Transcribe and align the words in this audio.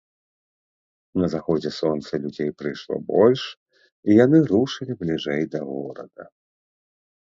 На 1.23 1.27
заходзе 1.33 1.71
сонца 1.81 2.11
людзей 2.23 2.49
прыйшло 2.61 2.95
больш, 3.11 3.41
і 4.07 4.19
яны 4.25 4.37
рушылі 4.53 4.93
бліжэй 5.03 5.41
да 5.57 5.63
горада. 5.69 6.23